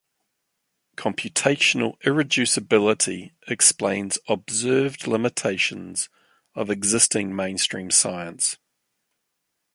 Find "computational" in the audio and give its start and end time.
0.97-1.99